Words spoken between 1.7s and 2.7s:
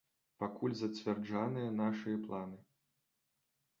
нашыя планы.